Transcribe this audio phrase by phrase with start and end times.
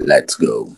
[0.00, 0.76] Let's go.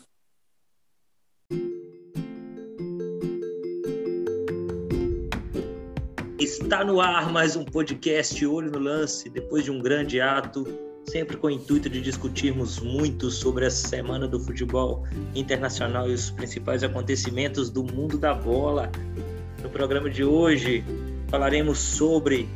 [6.38, 10.66] Está no ar mais um podcast Olho no Lance, depois de um grande ato,
[11.08, 16.30] sempre com o intuito de discutirmos muito sobre a semana do futebol internacional e os
[16.30, 18.92] principais acontecimentos do mundo da bola.
[19.62, 20.84] No programa de hoje
[21.28, 22.46] falaremos sobre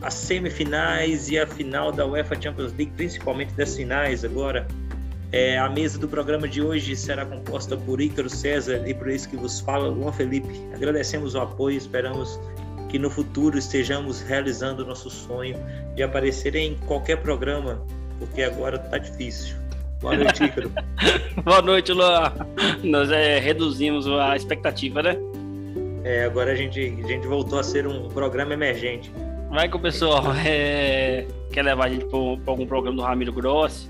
[0.00, 4.66] as semifinais e a final da UEFA Champions League, principalmente das finais agora.
[5.32, 9.26] É, a mesa do programa de hoje será composta por Ícaro César e por esse
[9.26, 10.60] que vos fala, Juan Felipe.
[10.74, 12.38] Agradecemos o apoio, esperamos
[12.90, 15.56] que no futuro estejamos realizando o nosso sonho
[15.94, 17.82] de aparecer em qualquer programa,
[18.18, 19.56] porque agora está difícil.
[20.02, 20.70] Boa noite, Ícaro.
[21.42, 22.30] Boa noite, Luan.
[22.84, 25.16] Nós é, reduzimos a expectativa, né?
[26.04, 29.10] É, agora a gente, a gente voltou a ser um programa emergente.
[29.48, 33.88] Vai que o pessoal é, quer levar a gente para algum programa do Ramiro Grossi.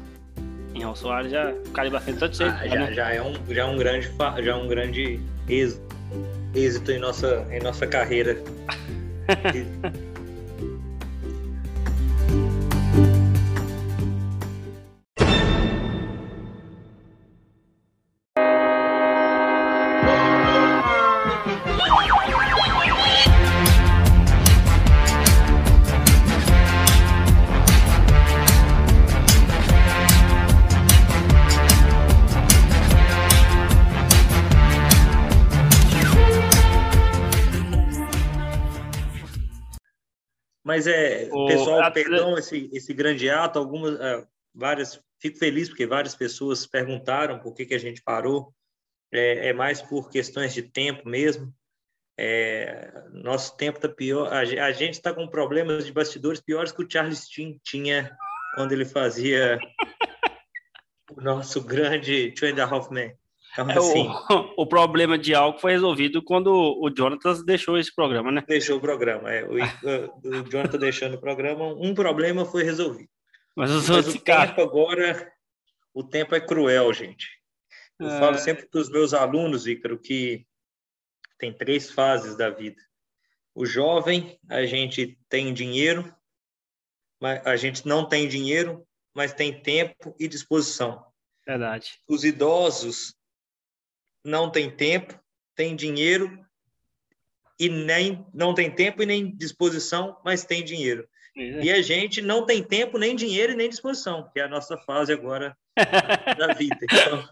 [0.83, 2.93] Raul Soares já caiu bastante tanto ah, já, né?
[2.93, 4.11] já, é um, já é um grande,
[4.43, 5.97] já é um grande êxito,
[6.55, 8.37] êxito em, nossa, em nossa carreira.
[41.93, 47.55] perdão esse, esse grande ato, algumas, é, várias, fico feliz porque várias pessoas perguntaram por
[47.55, 48.55] que, que a gente parou.
[49.13, 51.53] É, é mais por questões de tempo mesmo.
[52.19, 54.33] É, nosso tempo está pior.
[54.33, 58.17] A, a gente está com problemas de bastidores piores que o Charles Steen tinha
[58.55, 59.59] quando ele fazia
[61.17, 63.17] o nosso grande Two and a Half Men.
[63.53, 67.95] Então, é, assim, o, o, problema de algo foi resolvido quando o Jonathan deixou esse
[67.95, 68.43] programa, né?
[68.49, 69.45] Deixou o programa, é.
[69.45, 73.11] O, o Jonathan deixando o programa, um problema foi resolvido.
[73.55, 75.31] Mas, os Mas o tempo agora,
[75.93, 77.29] o tempo é cruel, gente.
[77.99, 78.19] Eu é...
[78.19, 80.47] falo sempre para os meus alunos, Ícaro, que
[81.39, 82.81] tem três fases da vida.
[83.55, 86.15] O jovem, a gente tem dinheiro,
[87.21, 91.05] mas a gente não tem dinheiro, mas tem tempo e disposição.
[91.47, 92.01] Verdade.
[92.09, 93.15] Os idosos,
[94.25, 95.19] não tem tempo,
[95.55, 96.39] tem dinheiro
[97.59, 101.07] e nem não tem tempo e nem disposição, mas tem dinheiro.
[101.37, 101.65] É.
[101.65, 104.77] E a gente não tem tempo, nem dinheiro e nem disposição, que é a nossa
[104.79, 105.57] fase agora
[106.39, 106.79] da vida.
[106.83, 107.29] Então,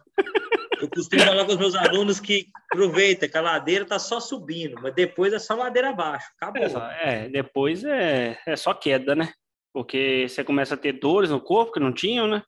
[0.81, 4.81] eu costumo falar com os meus alunos que aproveita que a ladeira está só subindo,
[4.81, 6.27] mas depois é só ladeira abaixo.
[6.41, 6.63] Acabou.
[6.63, 9.33] É, é, depois é, é só queda, né?
[9.73, 12.43] Porque você começa a ter dores no corpo que não tinham, né?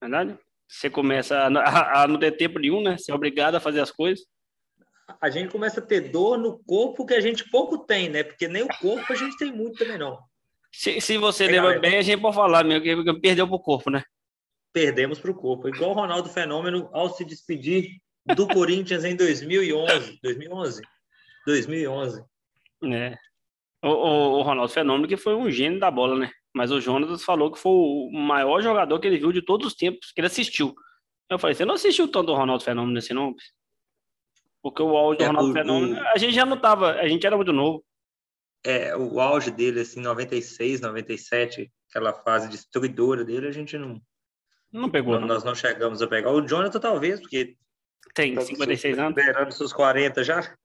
[0.00, 0.38] Verdade?
[0.68, 2.96] Você começa a, a, a, não ter tempo nenhum, né?
[2.98, 4.24] Ser obrigado a fazer as coisas.
[5.20, 8.22] A gente começa a ter dor no corpo que a gente pouco tem, né?
[8.22, 10.18] Porque nem o corpo a gente tem muito também, não.
[10.72, 13.60] Se, se você é, lembra bem, a gente pode falar mesmo que perdeu para o
[13.60, 14.02] corpo, né?
[14.72, 15.68] Perdemos para o corpo.
[15.68, 18.00] Igual o Ronaldo Fenômeno ao se despedir
[18.34, 20.18] do Corinthians em 2011.
[20.22, 20.82] 2011?
[21.46, 22.24] 2011.
[22.84, 23.16] É.
[23.82, 26.30] O, o, o Ronaldo Fenômeno que foi um gênio da bola, né?
[26.54, 29.74] Mas o Jonas falou que foi o maior jogador que ele viu de todos os
[29.74, 30.74] tempos que ele assistiu.
[31.28, 33.34] Eu falei, você não assistiu tanto o Ronaldo Fenômeno nesse nome?
[34.62, 37.26] Porque o auge do é, Ronaldo o, Fenômeno, a gente já não tava, a gente
[37.26, 37.84] era muito novo.
[38.64, 44.00] É, o auge dele, assim, 96, 97, aquela fase destruidora dele, a gente não.
[44.72, 45.14] Não pegou.
[45.14, 45.28] Não, não.
[45.28, 46.30] Nós não chegamos a pegar.
[46.30, 47.56] O Jonathan, talvez, porque.
[48.14, 49.16] Tem 56 anos.
[49.16, 50.56] Liberando seus 40 já.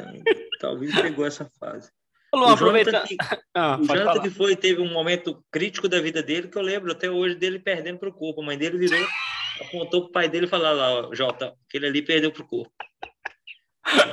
[0.00, 0.12] Então,
[0.60, 1.90] talvez pegou essa fase.
[2.36, 3.16] O Jonathan, que,
[3.54, 6.92] ah, o Jonathan que foi, teve um momento crítico da vida dele, que eu lembro
[6.92, 8.42] até hoje dele perdendo para o corpo.
[8.42, 9.06] A mãe dele virou,
[9.60, 12.72] apontou para o pai dele e falou lá, Jota, aquele ali perdeu para o corpo.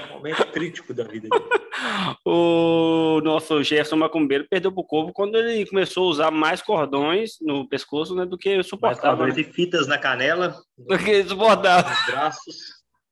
[0.05, 1.43] Um momento crítico da vida dele.
[2.25, 7.37] o nosso Gerson Macumbeiro perdeu para o corpo quando ele começou a usar mais cordões
[7.41, 9.23] no pescoço né, do que suportava.
[9.23, 9.41] Mais né?
[9.41, 10.55] e fitas na canela.
[10.77, 11.89] Do que suportava.
[11.89, 12.55] Nos braços.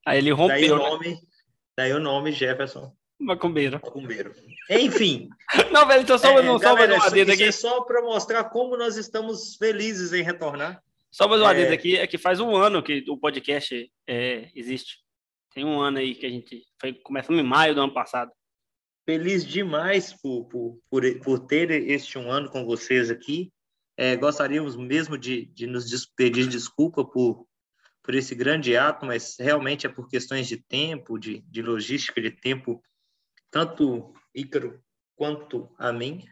[0.05, 0.55] Aí ele rompeu.
[0.55, 0.89] Daí o né?
[0.89, 1.17] nome,
[1.77, 2.93] daí o nome Jefferson.
[3.21, 3.79] Macumbeiro.
[3.83, 4.33] Macumbeiro.
[4.69, 5.29] Enfim.
[5.71, 6.91] não, velho, então só, é, não, só mais
[7.29, 7.43] aqui.
[7.43, 10.81] É só para mostrar como nós estamos felizes em retornar.
[11.11, 11.73] Só mais uma é...
[11.73, 14.99] aqui, é que faz um ano que o podcast é, existe.
[15.53, 18.31] Tem um ano aí que a gente foi, começamos em maio do ano passado.
[19.05, 23.51] Feliz demais por, por, por, por ter este um ano com vocês aqui.
[23.97, 27.45] É, gostaríamos mesmo de, de nos pedir desculpa por,
[28.01, 32.31] por esse grande ato, mas realmente é por questões de tempo, de, de logística, de
[32.31, 32.81] tempo
[33.51, 34.81] tanto Ícaro
[35.15, 36.25] quanto a mim.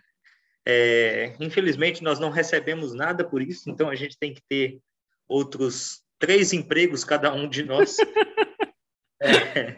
[0.65, 4.79] É, infelizmente, nós não recebemos nada por isso, então a gente tem que ter
[5.27, 7.97] outros três empregos cada um de nós.
[9.21, 9.77] é,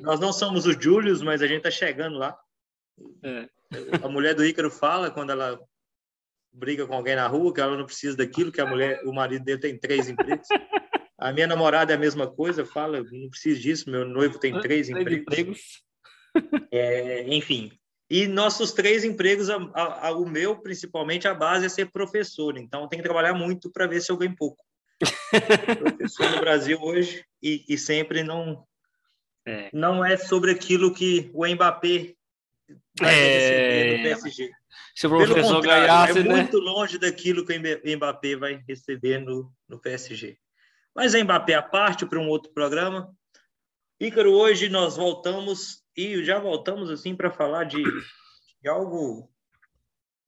[0.00, 2.38] nós não somos os Július, mas a gente está chegando lá.
[3.22, 3.48] É.
[4.02, 5.60] A mulher do Ícaro fala quando ela
[6.52, 9.44] briga com alguém na rua que ela não precisa daquilo, que a mulher, o marido
[9.44, 10.48] dele tem três empregos.
[11.16, 14.88] A minha namorada é a mesma coisa, fala, não preciso disso, meu noivo tem três,
[14.88, 15.82] três empregos.
[16.70, 17.72] É, enfim,
[18.10, 22.58] e nossos três empregos, a, a, a, o meu, principalmente, a base é ser professor.
[22.58, 24.64] Então, tem que trabalhar muito para ver se eu ganho pouco.
[25.78, 28.66] professor no Brasil hoje e, e sempre não
[29.46, 29.70] é.
[29.72, 32.14] não é sobre aquilo que o Mbappé
[32.98, 33.96] vai é...
[33.96, 34.50] no PSG.
[34.94, 36.36] Se o professor ganhasse, é né?
[36.36, 40.36] muito longe daquilo que o Mbappé vai receber no, no PSG.
[40.94, 43.10] Mas é Mbappé a parte para um outro programa.
[43.98, 49.30] Ícaro, hoje nós voltamos e já voltamos assim para falar de, de, algo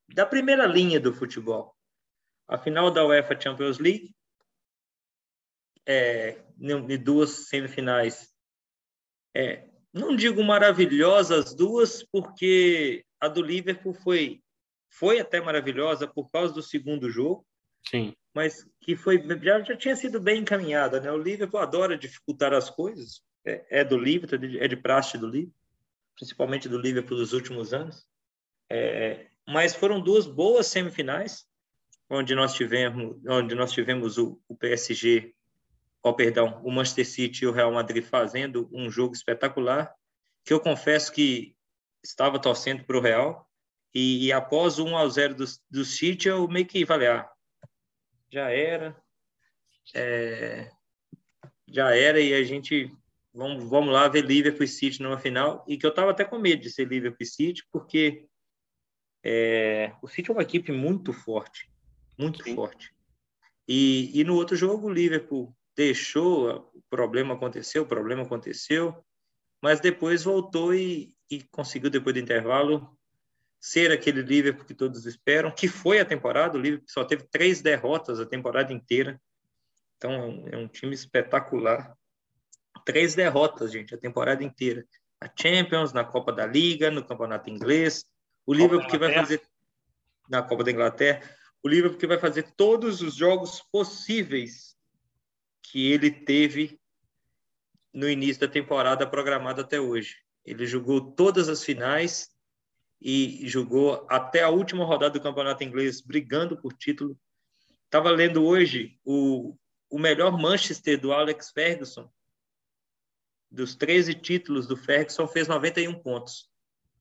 [0.08, 1.74] da primeira linha do futebol.
[2.48, 4.14] A final da UEFA Champions League,
[5.86, 8.30] é, de duas semifinais.
[9.34, 14.42] É, não digo maravilhosas duas, porque a do Liverpool foi
[14.94, 17.46] foi até maravilhosa por causa do segundo jogo.
[17.88, 18.14] Sim.
[18.34, 21.10] Mas que foi já, já tinha sido bem encaminhada, né?
[21.10, 23.22] O Liverpool adora dificultar as coisas.
[23.44, 25.54] É, é do Liverpool, é de praxe do Liverpool,
[26.14, 28.06] principalmente do Liverpool dos últimos anos.
[28.70, 31.46] É, mas foram duas boas semifinais,
[32.08, 35.34] onde nós tivemos, onde nós tivemos o, o PSG,
[36.02, 39.94] oh, perdão, o Manchester City e o Real Madrid fazendo um jogo espetacular,
[40.44, 41.56] que eu confesso que
[42.02, 43.48] estava torcendo para o Real,
[43.94, 47.30] e, e, após o 1 a 0 do, do City, eu meio que falei, ah,
[48.30, 48.96] já era,
[49.94, 50.70] é,
[51.68, 52.90] já era, e a gente,
[53.34, 56.38] vamos, vamos lá ver Liverpool e City numa final, e que eu estava até com
[56.38, 58.26] medo de ser Liverpool e City, porque
[59.22, 61.70] é, o City é uma equipe muito forte,
[62.18, 62.54] muito Sim.
[62.54, 62.94] forte.
[63.66, 69.04] E, e no outro jogo, o Liverpool deixou, o problema aconteceu, o problema aconteceu,
[69.62, 72.98] mas depois voltou e, e conseguiu, depois do intervalo,
[73.60, 77.62] ser aquele Liverpool que todos esperam, que foi a temporada, o Liverpool só teve três
[77.62, 79.20] derrotas a temporada inteira,
[79.96, 81.96] então é um time espetacular.
[82.84, 84.86] Três derrotas, gente, a temporada inteira.
[85.20, 88.04] A Champions, na Copa da Liga, no Campeonato Inglês,
[88.44, 89.40] o Liverpool que vai fazer
[90.28, 91.22] na Copa da Inglaterra,
[91.62, 94.76] o Liverpool que vai fazer todos os jogos possíveis
[95.62, 96.80] que ele teve
[97.92, 100.16] no início da temporada programado até hoje.
[100.44, 102.30] Ele jogou todas as finais
[103.00, 107.18] e jogou até a última rodada do Campeonato Inglês, brigando por título.
[107.84, 109.56] Estava lendo hoje o,
[109.90, 112.10] o melhor Manchester do Alex Ferguson.
[113.52, 116.50] Dos 13 títulos do Ferguson, fez 91 pontos.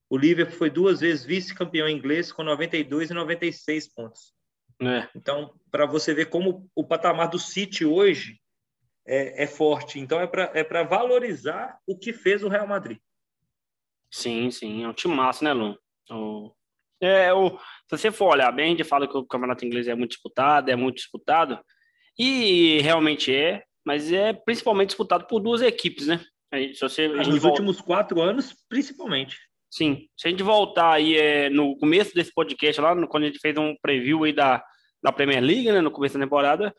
[0.10, 4.34] O Liverpool foi duas vezes vice-campeão inglês com 92 e 96 pontos.
[4.82, 5.08] É.
[5.16, 8.42] Então, para você ver como o patamar do City hoje
[9.08, 9.98] é, é forte.
[10.00, 13.00] Então, é para é valorizar o que fez o Real Madrid.
[14.12, 14.84] Sim, sim.
[14.84, 15.80] É um time massa, né, Lu?
[16.10, 16.52] O,
[17.00, 19.96] é, o, se você for olhar bem, a gente fala que o campeonato inglês é
[19.96, 21.58] muito disputado, é muito disputado,
[22.20, 26.24] e realmente é, mas é principalmente disputado por duas equipes, né?
[26.74, 27.48] Se você, Nos volta...
[27.48, 29.38] últimos quatro anos, principalmente.
[29.70, 33.28] Sim, se a gente voltar aí é, no começo desse podcast, lá no, quando a
[33.28, 34.62] gente fez um preview aí da,
[35.02, 36.76] da Premier League, né, no começo da temporada,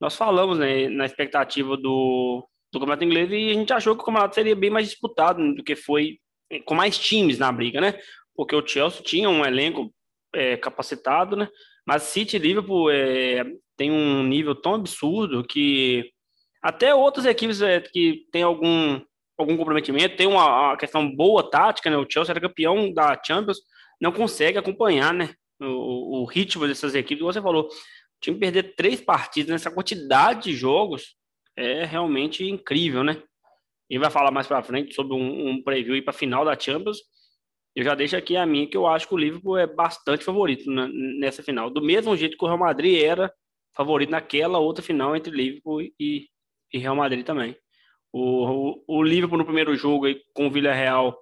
[0.00, 4.04] nós falamos né, na expectativa do, do campeonato inglês e a gente achou que o
[4.04, 6.18] campeonato seria bem mais disputado do que foi
[6.64, 7.98] com mais times na briga, né?
[8.34, 9.92] porque o Chelsea tinha um elenco
[10.34, 11.48] é, capacitado, né?
[11.86, 13.44] Mas City e Liverpool é,
[13.76, 16.10] tem um nível tão absurdo que
[16.62, 19.00] até outras equipes é, que têm algum,
[19.42, 21.96] algum comprometimento, tem uma, uma, questão boa tática, né?
[21.96, 23.58] O Chelsea era campeão da Champions,
[24.00, 25.34] não consegue acompanhar, né?
[25.60, 27.68] O, o ritmo dessas equipes, você falou, o
[28.20, 31.16] time perder três partidas nessa quantidade de jogos
[31.56, 33.22] é realmente incrível, né?
[33.90, 36.98] E vai falar mais para frente sobre um, um preview para a final da Champions
[37.74, 40.70] eu já deixo aqui a minha que eu acho que o Liverpool é bastante favorito
[40.70, 41.70] nessa final.
[41.70, 43.32] Do mesmo jeito que o Real Madrid era
[43.74, 46.28] favorito naquela outra final entre Liverpool e,
[46.72, 47.56] e Real Madrid também.
[48.12, 51.16] O, o, o, Liverpool no primeiro jogo aí, com o Villarreal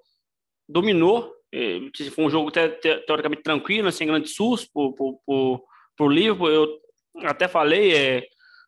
[0.69, 1.33] dominou.
[1.53, 1.81] É,
[2.11, 4.69] foi um jogo te, te, teoricamente tranquilo, sem grande susto
[5.27, 6.49] o Liverpool.
[6.49, 6.81] Eu
[7.23, 8.27] até falei é,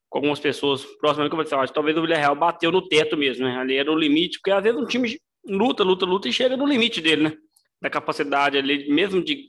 [0.09, 3.45] com algumas pessoas próximas que eu falei, assim, talvez o Villarreal bateu no teto mesmo,
[3.45, 3.57] né?
[3.57, 6.67] Ali era o limite, porque às vezes um time luta, luta, luta e chega no
[6.67, 7.37] limite dele, né?
[7.83, 9.49] da capacidade ali, mesmo de,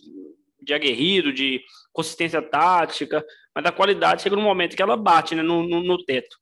[0.59, 1.61] de aguerrido, de
[1.91, 6.03] consistência tática, mas da qualidade chega no momento que ela bate né, no, no, no
[6.03, 6.35] teto.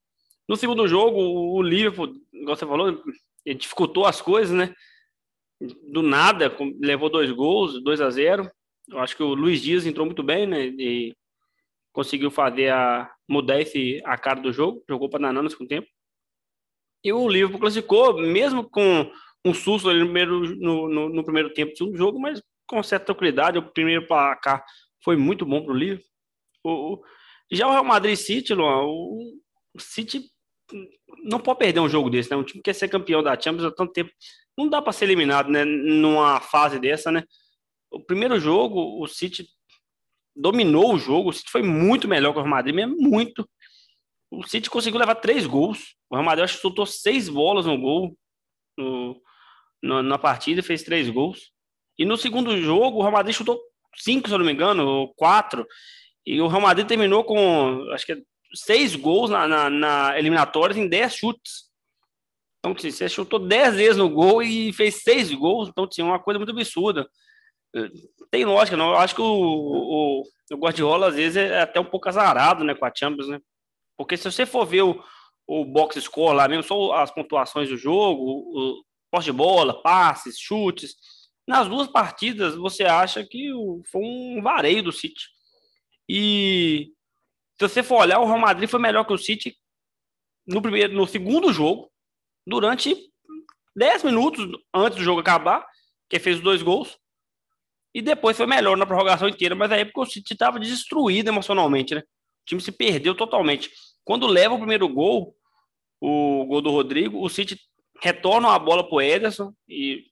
[0.51, 3.01] No segundo jogo, o Liverpool, igual você falou,
[3.57, 4.75] dificultou as coisas, né?
[5.89, 8.51] Do nada, levou dois gols, 2 a 0
[8.89, 10.65] Eu acho que o Luiz Dias entrou muito bem, né?
[10.65, 11.15] E
[11.93, 15.87] conseguiu fazer a, mudar esse, a cara do jogo, jogou para Naná no segundo tempo.
[17.01, 19.09] E o Liverpool classificou, mesmo com
[19.45, 23.05] um susto ali no primeiro, no, no, no primeiro tempo do jogo, mas com certa
[23.05, 23.57] tranquilidade.
[23.57, 24.61] O primeiro cá
[25.01, 26.05] foi muito bom para o Liverpool.
[26.65, 27.01] O,
[27.49, 30.29] já o Real Madrid City, Luan, o City
[31.23, 32.37] não pode perder um jogo desse, né?
[32.37, 34.11] Um time que quer ser campeão da Champions há tanto tempo.
[34.57, 35.65] Não dá para ser eliminado, né?
[35.65, 37.23] Numa fase dessa, né?
[37.89, 39.47] O primeiro jogo, o City
[40.35, 41.29] dominou o jogo.
[41.29, 43.47] O City foi muito melhor que o Real Madrid, mesmo muito.
[44.31, 45.95] O City conseguiu levar três gols.
[46.09, 48.15] O Real Madrid acho que soltou seis bolas no gol
[48.77, 49.21] no,
[49.81, 51.51] no, na partida fez três gols.
[51.97, 53.59] E no segundo jogo, o Real Madrid chutou
[53.95, 55.65] cinco, se eu não me engano, ou quatro.
[56.25, 60.87] E o Real Madrid terminou com, acho que seis gols na, na, na eliminatória em
[60.87, 61.69] dez chutes.
[62.59, 66.19] Então, assim, você chutou dez vezes no gol e fez seis gols, então tinha uma
[66.19, 67.09] coisa muito absurda.
[68.29, 68.91] Tem lógica, não?
[68.91, 72.75] Eu acho que o, o, o Guardiola, às vezes, é até um pouco azarado né,
[72.75, 73.39] com a Champions, né?
[73.97, 75.03] Porque se você for ver o,
[75.47, 80.37] o box score lá mesmo, só as pontuações do jogo, o posse de bola, passes,
[80.37, 80.95] chutes,
[81.47, 83.49] nas duas partidas você acha que
[83.91, 85.25] foi um vareio do City.
[86.07, 86.91] E
[87.67, 89.55] se você for olhar, o Real Madrid foi melhor que o City
[90.45, 91.91] no primeiro, no segundo jogo,
[92.45, 92.95] durante
[93.75, 95.65] 10 minutos antes do jogo acabar,
[96.09, 96.97] que fez os dois gols.
[97.93, 101.93] E depois foi melhor na prorrogação inteira, mas aí porque o City estava destruído emocionalmente,
[101.93, 102.01] né?
[102.01, 103.69] O time se perdeu totalmente.
[104.03, 105.35] Quando leva o primeiro gol,
[105.99, 107.59] o gol do Rodrigo, o City
[108.01, 110.05] retorna a bola para o Ederson e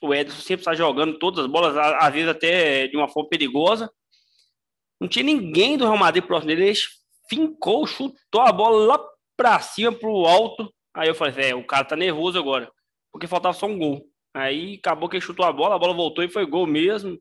[0.00, 3.92] o Ederson sempre está jogando todas as bolas, às vezes até de uma forma perigosa.
[5.04, 6.78] Não tinha ninguém do Real Madrid próximo dele, ele
[7.28, 9.06] fincou, chutou a bola lá
[9.36, 10.72] para cima, para o alto.
[10.94, 12.72] Aí eu falei, é, o cara tá nervoso agora,
[13.12, 14.02] porque faltava só um gol.
[14.32, 17.20] Aí acabou que ele chutou a bola, a bola voltou e foi gol mesmo.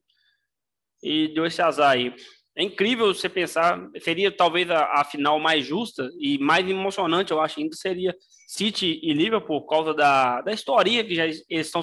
[1.04, 2.16] E deu esse azar aí.
[2.56, 7.42] É incrível você pensar, seria talvez a, a, final mais justa e mais emocionante, eu
[7.42, 8.16] acho, ainda seria
[8.48, 11.82] City e Liverpool, por causa da, da história que já eles estão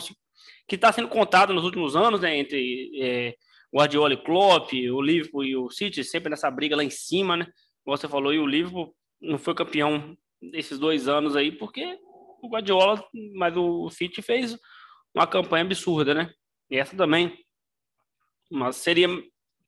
[0.67, 3.35] que está sendo contada nos últimos anos, né, entre é,
[3.75, 7.47] Guardiola e Klopp, o Liverpool e o City, sempre nessa briga lá em cima, né?
[7.85, 11.99] Como você falou, e o Liverpool não foi campeão desses dois anos aí, porque
[12.43, 14.59] o Guardiola, mas o City fez
[15.15, 16.33] uma campanha absurda, né?
[16.71, 17.37] E essa também.
[18.51, 19.09] Mas seria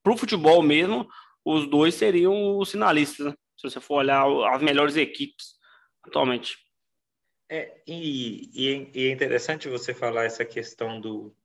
[0.02, 1.08] para o futebol mesmo,
[1.44, 3.34] os dois seriam os finalistas, né?
[3.56, 5.54] se você for olhar as melhores equipes
[6.02, 6.58] atualmente.
[7.48, 11.36] É, e, e, é interessante você falar essa questão do,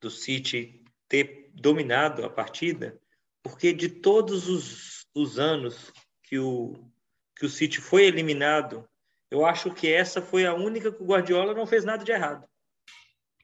[0.00, 2.98] do City ter dominado a partida,
[3.42, 6.72] porque de todos os, os anos que o,
[7.36, 8.88] que o City foi eliminado,
[9.30, 12.48] eu acho que essa foi a única que o Guardiola não fez nada de errado.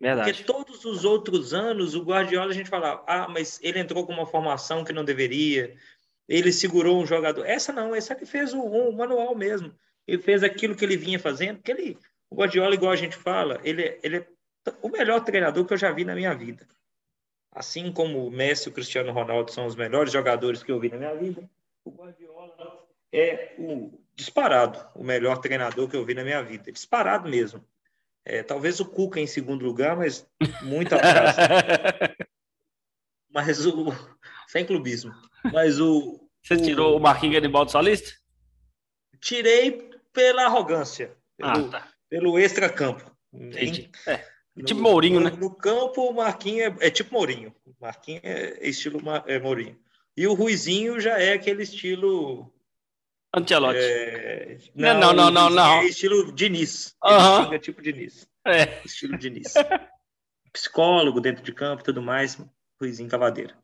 [0.00, 0.30] Verdade.
[0.30, 4.12] Porque todos os outros anos, o Guardiola, a gente falava, ah, mas ele entrou com
[4.12, 5.74] uma formação que não deveria,
[6.28, 7.44] ele segurou um jogador.
[7.44, 9.74] Essa não, essa ele fez o, o manual mesmo.
[10.06, 11.98] Ele fez aquilo que ele vinha fazendo, porque ele,
[12.30, 14.26] o Guardiola, igual a gente fala, ele, ele é
[14.82, 16.66] o melhor treinador que eu já vi na minha vida.
[17.56, 20.90] Assim como o Messi e o Cristiano Ronaldo são os melhores jogadores que eu vi
[20.90, 21.48] na minha vida,
[21.82, 26.70] o Guardiola é o disparado, o melhor treinador que eu vi na minha vida.
[26.70, 27.66] Disparado mesmo.
[28.26, 30.28] É, talvez o Cuca em segundo lugar, mas
[30.60, 31.34] muito atrás.
[33.32, 33.86] mas o.
[34.46, 35.14] Sem clubismo.
[35.50, 36.28] Mas o.
[36.42, 38.12] Você o, tirou o Marquinhos Garibaldi do sua lista?
[39.18, 41.16] Tirei pela arrogância.
[41.38, 41.88] Pelo, ah, tá.
[42.10, 43.10] pelo extra-campo.
[43.32, 44.26] É,
[44.64, 45.36] tipo Mourinho, no, né?
[45.38, 47.54] No campo, o Marquinhos é, é tipo Mourinho.
[47.80, 49.78] Marquinhos é estilo é, Mourinho.
[50.16, 52.52] E o Ruizinho já é aquele estilo
[53.36, 53.78] Antelote.
[53.78, 54.58] É...
[54.74, 55.80] Não, não, não, não, não.
[55.80, 56.96] É estilo Diniz.
[57.04, 57.52] Uhum.
[57.52, 58.26] É tipo Diniz.
[58.46, 58.80] É.
[58.84, 59.52] Estilo Diniz.
[60.52, 62.40] Psicólogo dentro de campo e tudo mais,
[62.80, 63.54] Ruizinho Cavadeira.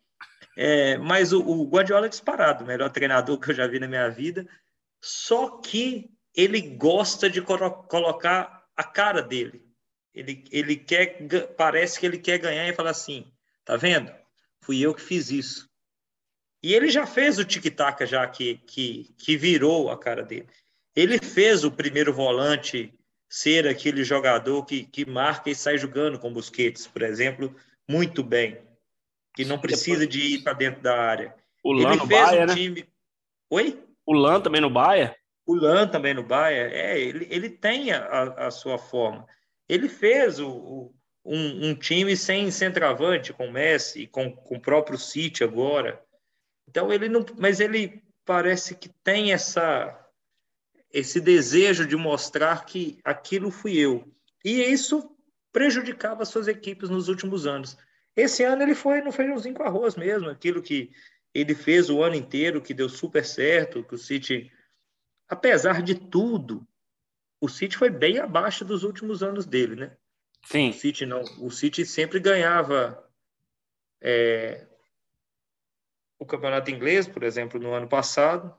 [0.55, 3.89] É, mas o, o Guardiola é disparado, o melhor treinador que eu já vi na
[3.89, 4.47] minha vida.
[5.01, 9.65] Só que ele gosta de colocar a cara dele.
[10.15, 11.27] Ele, ele quer,
[11.57, 13.33] parece que ele quer ganhar e falar assim:
[13.65, 14.13] tá vendo?
[14.61, 15.71] Fui eu que fiz isso.
[16.63, 20.47] E ele já fez o tic-tac já que, que, que virou a cara dele.
[20.95, 22.95] Ele fez o primeiro volante
[23.29, 27.55] ser aquele jogador que, que marca e sai jogando com Busquets, por exemplo,
[27.89, 28.61] muito bem.
[29.35, 31.35] Que não precisa de ir para dentro da área.
[31.65, 32.55] O Lan no Baia, um né?
[32.55, 32.87] time...
[33.51, 33.83] Oi?
[34.05, 35.17] O Lan também no Baia?
[35.47, 36.69] O Lan também no Baia.
[36.71, 39.27] É, ele, ele tem a, a sua forma.
[39.73, 44.99] Ele fez o, o um, um, time sem centroavante, com Messi, com, com o próprio
[44.99, 46.05] City agora.
[46.69, 49.99] Então ele não, mas ele parece que tem essa
[50.93, 54.07] esse desejo de mostrar que aquilo fui eu.
[54.45, 55.17] E isso
[55.51, 57.79] prejudicava suas equipes nos últimos anos.
[58.15, 60.91] Esse ano ele foi no feijãozinho com arroz mesmo, aquilo que
[61.33, 64.53] ele fez o ano inteiro, que deu super certo, que o City,
[65.27, 66.69] apesar de tudo,
[67.43, 69.97] o City foi bem abaixo dos últimos anos dele, né?
[70.45, 70.71] Sim.
[70.71, 73.05] O City não, o City sempre ganhava
[74.01, 74.65] é,
[76.21, 78.55] o campeonato inglês, por exemplo, no ano passado,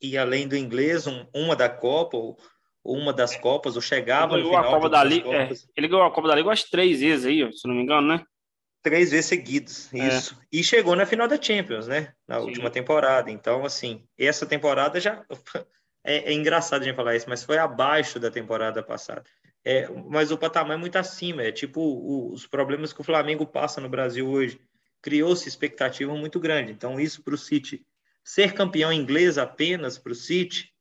[0.00, 2.38] e além do inglês, um, uma da Copa ou,
[2.82, 6.06] uma das Copas, ou chegava ele no final a Copa da Liga, é, ele ganhou
[6.06, 8.24] a Copa da Liga acho três vezes aí, se não me engano, né?
[8.82, 10.08] Três vezes seguidos, é.
[10.08, 10.38] isso.
[10.40, 10.46] É.
[10.50, 12.14] E chegou na final da Champions, né?
[12.26, 12.46] Na Sim.
[12.46, 13.30] última temporada.
[13.30, 15.22] Então, assim, essa temporada já
[16.02, 19.24] é, é, engraçado a gente falar isso, mas foi abaixo da temporada passada.
[19.64, 23.46] É, mas o patamar é muito acima, é tipo o, os problemas que o Flamengo
[23.46, 24.60] passa no Brasil hoje.
[25.02, 26.72] Criou-se expectativa muito grande.
[26.72, 27.84] Então, isso para o City
[28.22, 30.72] ser campeão inglês apenas para o City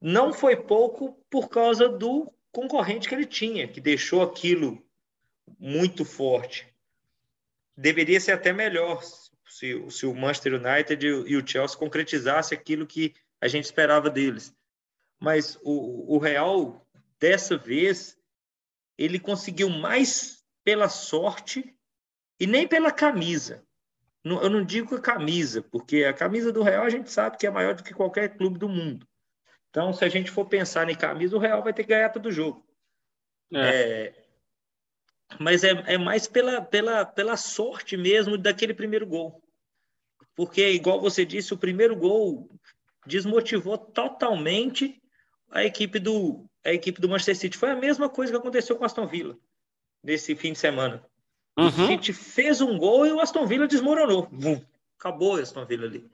[0.00, 4.82] não foi pouco por causa do concorrente que ele tinha, que deixou aquilo
[5.58, 6.66] muito forte.
[7.76, 9.02] Deveria ser até melhor
[9.48, 14.54] se, se o Manchester United e o Chelsea concretizasse aquilo que a gente esperava deles.
[15.20, 16.86] Mas o, o Real,
[17.18, 18.16] dessa vez,
[18.96, 21.76] ele conseguiu mais pela sorte
[22.38, 23.64] e nem pela camisa.
[24.24, 27.50] Eu não digo a camisa, porque a camisa do Real a gente sabe que é
[27.50, 29.06] maior do que qualquer clube do mundo.
[29.70, 32.32] Então, se a gente for pensar em camisa, o Real vai ter que ganhar todo
[32.32, 32.66] jogo.
[33.54, 33.58] É.
[33.58, 34.24] É,
[35.40, 39.42] mas é, é mais pela, pela, pela sorte mesmo daquele primeiro gol.
[40.34, 42.48] Porque, igual você disse, o primeiro gol
[43.08, 45.00] desmotivou totalmente
[45.50, 47.56] a equipe do a equipe do Manchester City.
[47.56, 49.36] Foi a mesma coisa que aconteceu com o Aston Villa
[50.02, 51.02] nesse fim de semana.
[51.56, 51.66] Uhum.
[51.66, 54.28] O City fez um gol e o Aston Villa desmoronou.
[54.98, 56.08] Acabou o Aston Villa ali.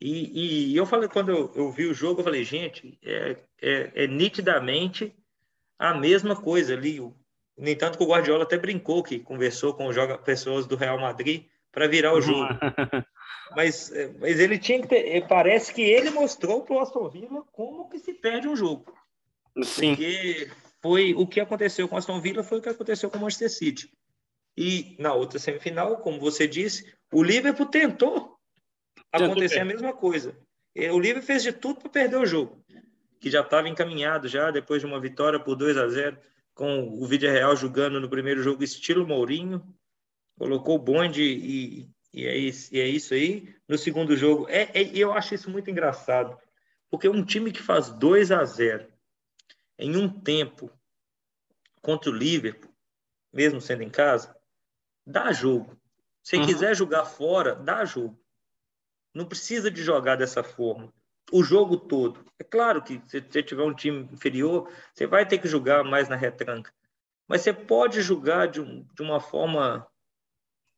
[0.00, 3.92] E, e eu falei, quando eu, eu, vi o jogo, eu falei, gente, é, é,
[3.94, 5.14] é nitidamente
[5.78, 6.98] a mesma coisa ali.
[7.00, 11.46] No entanto, que o Guardiola até brincou que conversou com joga, pessoas do Real Madrid
[11.74, 12.48] para virar o jogo.
[13.54, 15.16] mas, é, mas ele tinha que ter.
[15.16, 18.94] É, parece que ele mostrou para o Aston Villa como que se perde um jogo.
[19.62, 19.94] Sim.
[19.94, 20.50] Porque
[20.80, 23.50] foi o que aconteceu com o Aston Villa foi o que aconteceu com o Manchester
[23.50, 23.90] City.
[24.56, 28.36] E na outra semifinal, como você disse, o Liverpool tentou
[29.12, 30.36] acontecer a mesma coisa.
[30.92, 32.64] O Liverpool fez de tudo para perder o jogo,
[33.20, 36.18] que já estava encaminhado já depois de uma vitória por 2 a 0
[36.52, 39.62] com o Vídeo Real jogando no primeiro jogo estilo Mourinho,
[40.38, 43.54] colocou o bonde e, e, é, isso, e é isso aí.
[43.68, 46.36] No segundo jogo, é, é, eu acho isso muito engraçado,
[46.90, 48.86] porque um time que faz 2 a 0
[49.78, 50.70] em um tempo
[51.82, 52.72] contra o Liverpool,
[53.32, 54.34] mesmo sendo em casa,
[55.06, 55.76] dá jogo.
[56.22, 56.46] Se uhum.
[56.46, 58.18] quiser jogar fora, dá jogo.
[59.12, 60.92] Não precisa de jogar dessa forma.
[61.32, 62.24] O jogo todo.
[62.38, 66.08] É claro que se você tiver um time inferior, você vai ter que jogar mais
[66.08, 66.72] na retranca.
[67.26, 69.86] Mas você pode jogar de, um, de uma forma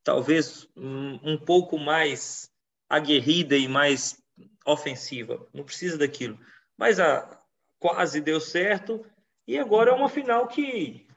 [0.07, 2.49] talvez um, pouco mais
[2.89, 4.23] aguerrida e mais
[4.65, 5.45] ofensiva.
[5.53, 6.39] Não precisa daquilo.
[6.77, 7.45] Mas a,
[7.81, 9.05] quase deu certo.
[9.49, 11.09] E agora é uma final que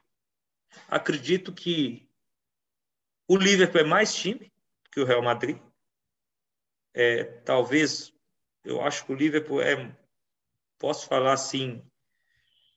[0.88, 2.10] acredito que
[3.28, 4.52] o Liverpool é mais time
[4.90, 5.56] que o Real Madrid.
[6.92, 8.12] É, talvez,
[8.64, 9.96] eu acho que o Liverpool é,
[10.80, 11.80] posso falar assim,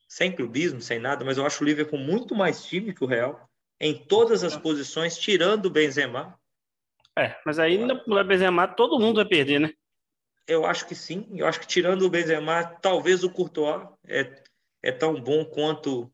[0.07, 3.49] sem clubismo, sem nada, mas eu acho o Liverpool muito mais time que o Real,
[3.83, 6.39] em todas as posições, tirando o Benzema.
[7.19, 9.73] É, mas aí no é Benzema todo mundo vai perder, né?
[10.47, 11.27] Eu acho que sim.
[11.35, 14.41] Eu acho que tirando o Benzema, talvez o Courtois é,
[14.81, 16.09] é tão bom quanto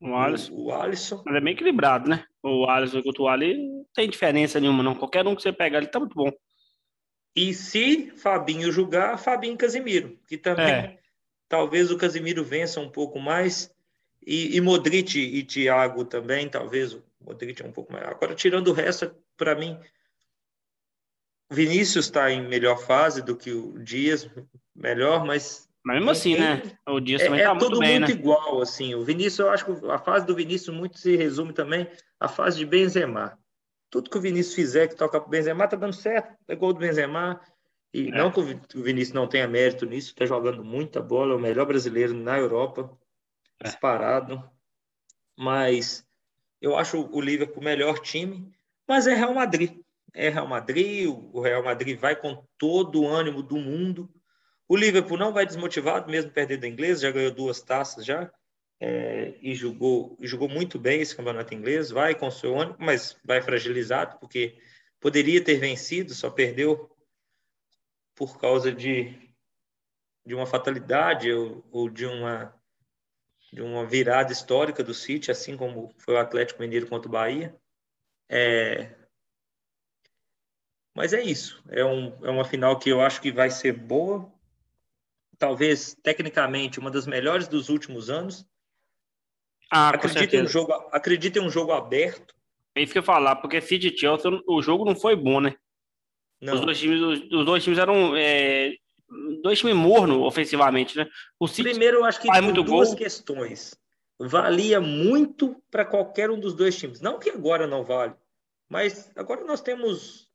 [0.00, 0.52] o Alisson.
[0.54, 1.22] O, o Alisson.
[1.26, 2.24] Mas é bem equilibrado, né?
[2.42, 4.94] O Alisson e o Courtois ali não tem diferença nenhuma, não.
[4.94, 6.32] Qualquer um que você pegar ali tá muito bom.
[7.36, 10.98] E se Fabinho jogar, Fabinho e Casimiro, que também é.
[11.48, 13.74] talvez o Casimiro vença um pouco mais.
[14.26, 18.06] E, e Modric e Thiago também, talvez o Modric é um pouco mais.
[18.06, 19.78] Agora, tirando o resto, para mim,
[21.50, 24.28] Vinícius está em melhor fase do que o Dias,
[24.74, 26.62] melhor, mas mas mesmo assim, né?
[26.86, 28.20] O Dias também é, tá é muito bem, muito né?
[28.20, 28.94] igual, assim.
[28.94, 32.58] O Vinícius, eu acho que a fase do Vinícius muito se resume também à fase
[32.58, 33.38] de Benzema.
[33.88, 36.80] Tudo que o Vinícius fizer que toca pro Benzema tá dando certo, é gol do
[36.80, 37.40] Benzema.
[37.92, 38.10] E é.
[38.10, 41.66] não que o Vinícius não tenha mérito nisso, tá jogando muita bola, é o melhor
[41.66, 42.96] brasileiro na Europa,
[43.60, 43.64] é.
[43.64, 44.48] disparado.
[45.36, 46.06] Mas
[46.60, 48.52] eu acho o Liverpool o melhor time,
[48.86, 49.80] mas é Real Madrid.
[50.12, 54.10] É Real Madrid, o Real Madrid vai com todo o ânimo do mundo
[54.70, 58.32] o Liverpool não vai desmotivado, mesmo perdendo inglês, já ganhou duas taças já,
[58.78, 63.42] é, e jogou, jogou muito bem esse campeonato inglês, vai com seu ânimo, mas vai
[63.42, 64.56] fragilizado, porque
[65.00, 66.88] poderia ter vencido, só perdeu
[68.14, 69.12] por causa de,
[70.24, 72.54] de uma fatalidade ou, ou de uma
[73.52, 77.54] de uma virada histórica do City, assim como foi o Atlético Mineiro contra o Bahia.
[78.28, 78.94] É...
[80.94, 81.62] Mas é isso.
[81.68, 84.30] É, um, é uma final que eu acho que vai ser boa.
[85.38, 88.46] Talvez, tecnicamente, uma das melhores dos últimos anos.
[89.70, 92.34] Ah, acredito, em um jogo, acredito em um jogo aberto.
[92.74, 95.56] É isso que eu falar, porque City e Chelsea, o jogo não foi bom, né?
[96.40, 96.54] Não.
[96.54, 98.74] Os dois times, os, os dois times eram é,
[99.40, 101.08] dois times morno ofensivamente, né?
[101.38, 102.96] O City Primeiro, eu acho que por muito duas gol.
[102.96, 103.74] questões.
[104.18, 107.00] Valia muito para qualquer um dos dois times.
[107.00, 108.14] Não que agora não vale,
[108.68, 110.28] mas agora nós temos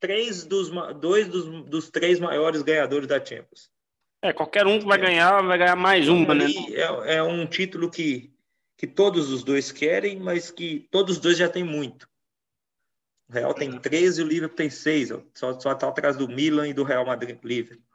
[0.00, 3.70] três dos dois dos, dos três maiores ganhadores da Champions.
[4.22, 5.02] É, qualquer um que vai é.
[5.02, 6.46] ganhar, vai ganhar mais uma, né?
[6.70, 8.32] É, é um título que,
[8.76, 12.08] que todos os dois querem, mas que todos os dois já têm muito.
[13.28, 15.10] O Real tem 13 e o Liverpool tem 6.
[15.34, 17.85] Só, só está atrás do Milan e do Real Madrid Liverpool.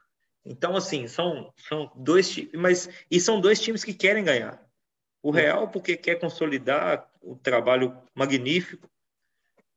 [0.45, 4.63] Então, assim, são, são dois times, mas e são dois times que querem ganhar.
[5.21, 8.89] O Real, porque quer consolidar o trabalho magnífico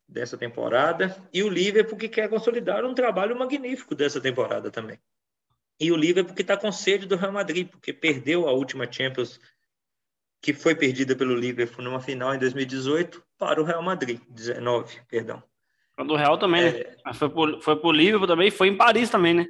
[0.08, 4.98] dessa temporada, e o Liverpool, porque quer consolidar um trabalho magnífico dessa temporada também.
[5.80, 9.40] E o Liverpool, porque está com sede do Real Madrid, porque perdeu a última Champions,
[10.40, 15.42] que foi perdida pelo Liverpool numa final em 2018, para o Real Madrid, 19, perdão.
[15.98, 16.80] Do Real também, né?
[16.80, 16.96] é...
[17.04, 17.12] né?
[17.14, 19.48] Foi pro, foi pro Liverpool também, foi em Paris também, né?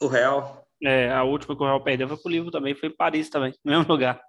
[0.00, 0.66] O Real.
[0.82, 3.72] É, a última que o Real perdeu foi pro Liverpool também, foi Paris também, no
[3.72, 4.20] mesmo lugar.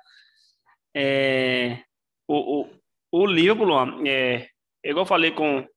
[0.96, 1.80] É,
[2.28, 2.70] o, o,
[3.12, 4.48] o Liverpool, é,
[4.84, 5.68] igual eu falei com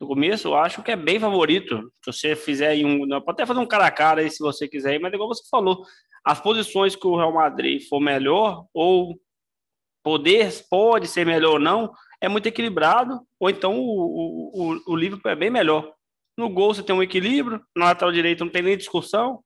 [0.00, 1.90] no começo, eu acho que é bem favorito.
[2.04, 3.08] Se você fizer aí um.
[3.08, 5.84] Pode até fazer um cara a cara aí se você quiser, mas igual você falou,
[6.24, 9.18] as posições que o Real Madrid for melhor, ou
[10.02, 15.30] poder pode ser melhor ou não, é muito equilibrado, ou então o, o, o Liverpool
[15.30, 15.93] é bem melhor.
[16.36, 19.42] No gol você tem um equilíbrio, na lateral direita não tem nem discussão.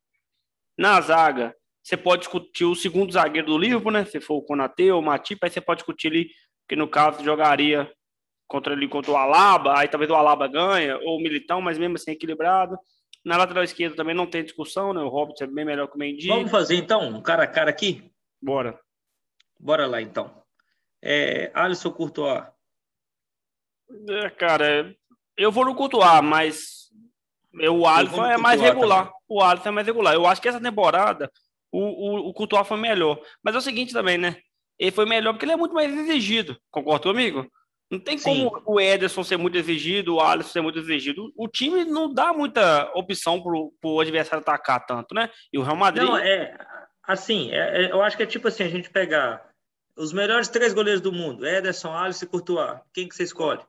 [0.76, 4.04] Na zaga, você pode discutir o segundo zagueiro do Liverpool, né?
[4.04, 6.30] Se for o Konate ou o Matip, aí você pode discutir ali,
[6.68, 7.90] que no caso jogaria
[8.46, 11.96] contra ele contra o Alaba, aí talvez o Alaba ganha, ou o Militão, mas mesmo
[11.96, 12.78] assim equilibrado.
[13.24, 15.00] Na lateral esquerda também não tem discussão, né?
[15.00, 16.28] O Robert é bem melhor que o Mendy.
[16.28, 18.10] Vamos fazer então um cara a cara aqui?
[18.40, 18.78] Bora.
[19.60, 20.42] Bora lá então.
[21.02, 22.44] É, Alisson Courtois.
[24.08, 24.94] É, cara,
[25.38, 26.90] eu vou no Courtois, mas
[27.70, 29.04] o Alisson é mais regular.
[29.04, 29.18] Também.
[29.28, 30.14] O Alisson é mais regular.
[30.14, 31.30] Eu acho que essa temporada
[31.70, 33.20] o, o, o Courtois foi melhor.
[33.42, 34.36] Mas é o seguinte também, né?
[34.78, 36.56] Ele foi melhor porque ele é muito mais exigido.
[36.70, 37.46] Concorda comigo?
[37.90, 38.44] Não tem Sim.
[38.44, 41.32] como o Ederson ser muito exigido, o Alisson ser muito exigido.
[41.34, 45.30] O time não dá muita opção pro, pro adversário atacar tanto, né?
[45.52, 46.06] E o Real Madrid.
[46.06, 46.56] Não, é.
[47.02, 49.48] Assim, é, é, eu acho que é tipo assim: a gente pegar
[49.96, 52.78] os melhores três goleiros do mundo, Ederson, Alisson e Courtois.
[52.92, 53.62] Quem que você escolhe?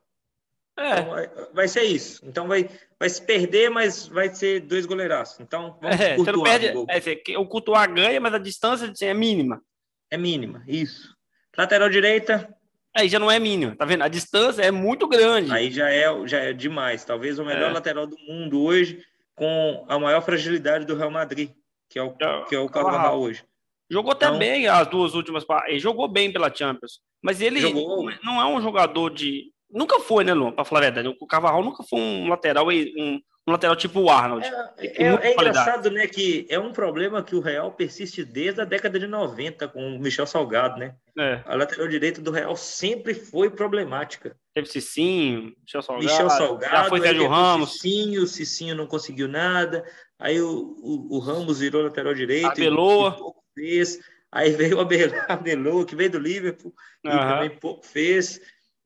[0.78, 1.00] É.
[1.00, 2.24] Então, vai, ser isso.
[2.24, 5.40] Então vai, vai se perder, mas vai ser dois goleiraços.
[5.40, 9.14] Então vamos é, Courtois, você não perde, é, o Courtois ganha, mas a distância é
[9.14, 9.62] mínima.
[10.10, 11.14] É mínima, isso.
[11.56, 12.48] Lateral direita,
[12.94, 14.02] Aí já não é mínimo, tá vendo?
[14.02, 15.52] A distância é muito grande.
[15.52, 17.04] Aí já é, já é demais.
[17.04, 17.72] Talvez o melhor é.
[17.72, 19.04] lateral do mundo hoje,
[19.36, 21.50] com a maior fragilidade do Real Madrid,
[21.88, 23.44] que é o, é, que é o Carvajal hoje.
[23.88, 27.00] Jogou até então, bem as duas últimas Ele jogou bem pela Champions.
[27.22, 28.10] Mas ele jogou.
[28.22, 29.52] não é um jogador de.
[29.72, 30.52] Nunca foi, né, Luan?
[30.52, 31.16] Pra falar a verdade.
[31.20, 34.46] O Carvajal nunca foi um lateral, um, um lateral tipo o Arnold.
[34.78, 38.64] É, é, é engraçado, né, que é um problema que o Real persiste desde a
[38.64, 40.94] década de 90 com o Michel Salgado, né?
[41.18, 41.40] É.
[41.44, 44.36] A lateral direita do Real sempre foi problemática.
[44.54, 47.72] Teve Cicinho, Michel Salgado, Michel Salgado já foi Sérgio Ramos.
[47.72, 49.84] Cicinho, o Cicinho não conseguiu nada.
[50.18, 52.46] Aí o, o, o Ramos virou lateral direito.
[52.46, 53.12] Abeloa.
[53.12, 53.98] pouco fez.
[54.32, 56.72] Aí veio o Abeloa, que veio do Liverpool,
[57.04, 57.12] uhum.
[57.12, 58.40] e também pouco fez.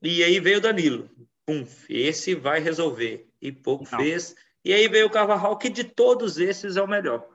[0.05, 1.09] E aí veio o Danilo.
[1.45, 3.27] Pum, esse vai resolver.
[3.41, 3.99] E pouco não.
[3.99, 4.35] fez.
[4.63, 7.27] E aí veio o Carvajal, que de todos esses é o melhor.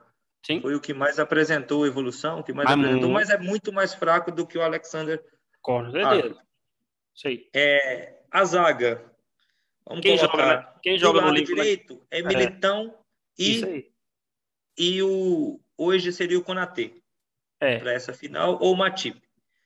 [0.45, 0.59] Sim.
[0.59, 3.13] Foi o que mais apresentou evolução, o que mais mas apresentou, muito...
[3.13, 5.23] mas é muito mais fraco do que o Alexander.
[5.61, 6.37] Com certeza.
[7.13, 7.49] Sei.
[7.53, 9.03] É, a zaga.
[9.85, 10.37] Vamos Quem colocar.
[10.37, 10.67] Joga, né?
[10.81, 12.93] Quem joga no direito é Militão
[13.39, 13.43] é.
[13.43, 13.91] e,
[14.77, 16.93] e o hoje seria o Konatê.
[17.59, 17.77] É.
[17.77, 19.21] Para essa final, ou o Matip.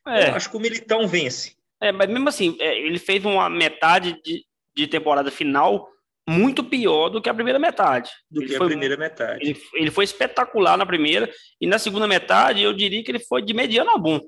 [0.06, 0.26] É.
[0.30, 1.56] Acho que o Militão vence.
[1.80, 5.88] É, mas mesmo assim, é, ele fez uma metade de, de temporada final
[6.28, 8.10] muito pior do que a primeira metade.
[8.30, 9.44] Do ele que foi, a primeira metade.
[9.44, 13.42] Ele, ele, foi espetacular na primeira, e na segunda metade eu diria que ele foi
[13.42, 14.20] de mediano a bom.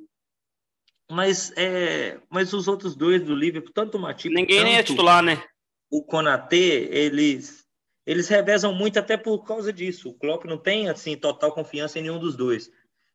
[1.11, 5.23] Mas, é, mas os outros dois do Liverpool, tanto o Matip Ninguém nem é titular,
[5.23, 5.43] né?
[5.91, 7.65] O Konatê, eles,
[8.07, 10.11] eles revezam muito até por causa disso.
[10.11, 12.71] O Klopp não tem, assim, total confiança em nenhum dos dois.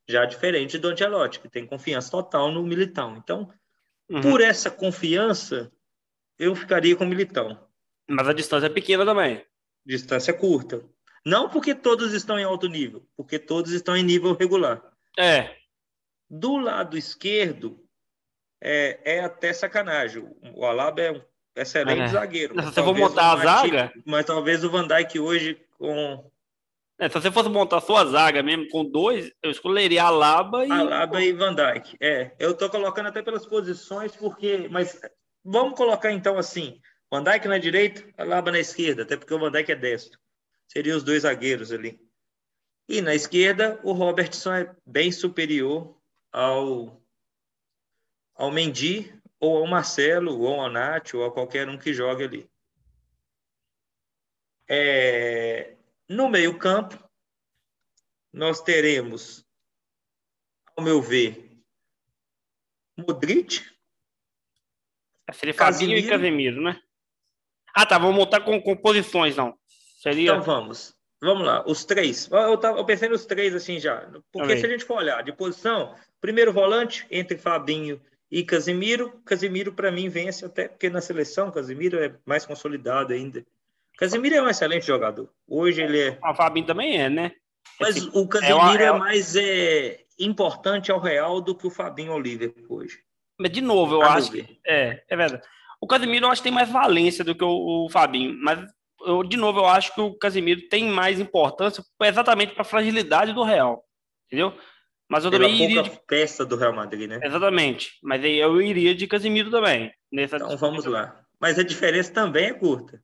[0.09, 3.15] Já diferente do Ancelotti, que tem confiança total no Militão.
[3.15, 3.47] Então,
[4.09, 4.21] uhum.
[4.21, 5.71] por essa confiança,
[6.37, 7.59] eu ficaria com o Militão.
[8.07, 9.45] Mas a distância é pequena também.
[9.85, 10.83] Distância curta.
[11.25, 14.81] Não porque todos estão em alto nível, porque todos estão em nível regular.
[15.17, 15.55] É.
[16.29, 17.79] Do lado esquerdo,
[18.61, 20.27] é, é até sacanagem.
[20.53, 21.21] O Alaba é um
[21.55, 22.07] excelente é.
[22.07, 22.59] zagueiro.
[22.59, 23.93] Se você for montar a zaga.
[24.05, 26.31] Mas talvez o Van Dijk hoje com.
[27.03, 30.71] É, se você fosse montar sua zaga mesmo com dois, eu escolheria a Laba e.
[30.71, 31.97] Alaba e Van Dijk.
[31.99, 34.69] É, eu tô colocando até pelas posições, porque.
[34.69, 35.01] Mas
[35.43, 36.79] vamos colocar então assim:
[37.11, 40.17] Van Dijk na direita, Alaba na esquerda, até porque o Van Dijk é destro.
[40.65, 41.99] Seriam os dois zagueiros ali.
[42.87, 45.99] E na esquerda, o Robertson é bem superior
[46.31, 47.03] ao,
[48.33, 52.49] ao Mendy, ou ao Marcelo, ou ao Nath, ou a qualquer um que jogue ali.
[54.69, 55.75] É,
[56.09, 56.97] no meio-campo,
[58.31, 59.45] nós teremos,
[60.75, 61.53] ao meu ver,
[62.97, 63.61] Modric.
[65.33, 66.79] Seria Fabinho e Casemiro, né?
[67.73, 67.97] Ah, tá.
[67.97, 69.57] Vamos montar com composições, não.
[69.99, 70.31] Seria...
[70.31, 70.95] Então vamos.
[71.21, 72.29] Vamos lá, os três.
[72.29, 74.01] Eu, tava, eu pensei nos três assim já.
[74.29, 74.57] Porque Também.
[74.57, 79.21] se a gente for olhar de posição, primeiro volante entre Fabinho e Casimiro.
[79.23, 83.45] Casimiro, para mim, vence até porque na seleção, Casimiro é mais consolidado ainda.
[83.97, 85.29] Casimiro é um excelente jogador.
[85.47, 86.19] Hoje ele é.
[86.23, 87.31] O Fabinho também é, né?
[87.79, 88.09] Mas Esse...
[88.13, 92.19] o Casimiro é, uma, é, mais é, importante ao Real do que o Fabinho ao
[92.19, 92.99] Liverpool hoje.
[93.39, 94.59] Mas, de novo, eu acho que.
[94.65, 95.43] É, é verdade.
[95.81, 98.37] O Casimiro eu acho que tem mais valência do que o, o Fabinho.
[98.41, 98.59] Mas
[99.05, 103.33] eu, de novo, eu acho que o Casemiro tem mais importância exatamente para a fragilidade
[103.33, 103.83] do Real,
[104.27, 104.53] entendeu?
[105.09, 105.91] Mas eu Pela também iria de...
[106.07, 107.19] peça do Real Madrid, né?
[107.21, 107.99] Exatamente.
[108.01, 109.91] Mas aí eu iria de Casemiro também.
[110.11, 111.21] Nessa então vamos lá.
[111.39, 113.01] Mas a diferença também é curta.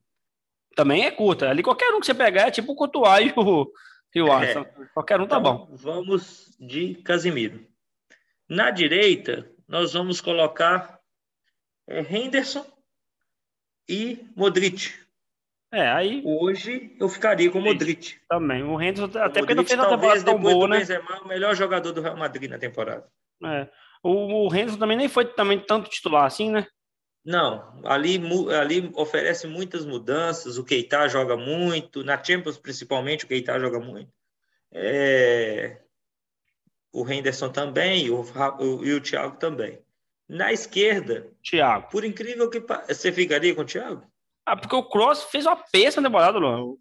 [0.75, 1.49] Também é curta.
[1.49, 3.71] Ali qualquer um que você pegar é tipo o Cotuá e o,
[4.13, 4.63] e o É.
[4.93, 5.75] Qualquer um tá então, bom.
[5.75, 7.65] Vamos de Casemiro.
[8.47, 10.99] Na direita, nós vamos colocar
[11.87, 12.65] é, Henderson
[13.87, 14.93] e Modric.
[15.71, 16.23] É, aí.
[16.25, 18.15] Hoje eu ficaria com o Modric.
[18.27, 18.63] Também.
[18.63, 20.79] O Henderson, até Modric, porque não fez uma temporada tão boa, né?
[20.79, 23.07] Benzema, o melhor jogador do Real Madrid na temporada.
[23.43, 23.67] É.
[24.01, 26.65] O, o Henderson também nem foi também tanto titular assim, né?
[27.23, 28.19] Não, ali,
[28.59, 30.57] ali oferece muitas mudanças.
[30.57, 34.11] O Keita joga muito, na Champions principalmente, o Keita joga muito.
[34.71, 35.81] É...
[36.91, 39.79] O Henderson também e o, o, e o Thiago também.
[40.27, 41.89] Na esquerda, Thiago.
[41.89, 44.03] Por incrível que você ficaria com o Thiago?
[44.45, 46.63] Ah, porque o Cross fez uma péssima temporada, Luan.
[46.63, 46.79] O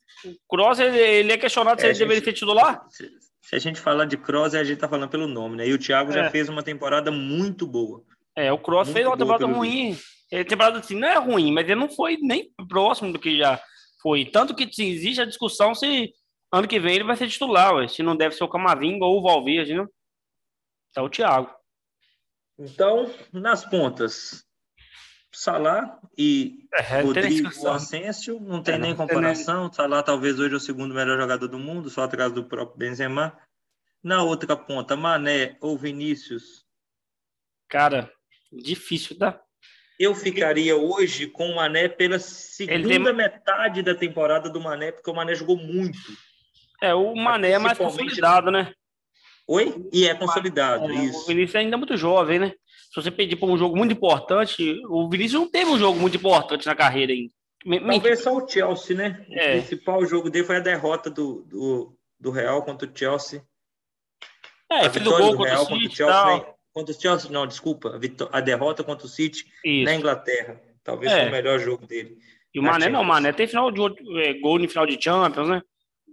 [0.48, 2.86] Cross, ele, ele é questionado é, se ele gente, deveria ser titular.
[2.88, 3.10] Se,
[3.42, 5.68] se, a gente falar de Cross, a gente tá falando pelo nome, né?
[5.68, 6.14] E o Thiago é.
[6.14, 8.02] já fez uma temporada muito boa.
[8.38, 9.98] É, o Cross muito fez uma temporada ruim.
[10.30, 13.60] Ele, temporada assim, não é ruim, mas ele não foi nem próximo do que já
[14.00, 14.24] foi.
[14.24, 16.12] Tanto que existe a discussão se
[16.52, 19.18] ano que vem ele vai ser titular, ué, se não deve ser o Camavinga ou
[19.18, 19.84] o Valverde, né?
[20.90, 21.52] Então, o Thiago.
[22.56, 24.44] Então, nas pontas,
[25.32, 29.64] Salah e é, Rodrigo Asensio, não tem é, nem comparação.
[29.64, 29.72] Nem...
[29.72, 33.36] Salah talvez hoje é o segundo melhor jogador do mundo, só atrás do próprio Benzema.
[34.00, 36.64] Na outra ponta, Mané ou Vinícius?
[37.68, 38.10] Cara,
[38.52, 39.40] difícil, tá?
[39.98, 43.12] Eu ficaria hoje com o Mané pela segunda tem...
[43.12, 45.98] metade da temporada do Mané, porque o Mané jogou muito.
[46.80, 48.72] É, o Mané é mais consolidado, né?
[49.48, 49.88] Oi?
[49.92, 51.22] E é consolidado, é, isso.
[51.22, 52.52] O Vinícius ainda é muito jovem, né?
[52.92, 56.16] Se você pedir para um jogo muito importante, o Vinícius não teve um jogo muito
[56.16, 57.32] importante na carreira ainda.
[57.90, 59.26] Talvez só o Chelsea, né?
[59.28, 59.52] O é.
[59.58, 63.42] principal jogo dele foi a derrota do, do, do Real contra o Chelsea.
[64.70, 66.54] É, a fez o gol contra Real o contra o Chelsea, né?
[66.72, 67.98] Contra o Chelsea, não, desculpa,
[68.32, 69.84] a, derrota contra o City Isso.
[69.84, 70.60] na Inglaterra.
[70.82, 71.20] Talvez é.
[71.20, 72.18] foi o melhor jogo dele.
[72.54, 72.92] E o Mané Champions.
[72.92, 73.80] não, o Mané tem final de
[74.20, 75.62] é, gol no final de Champions, né?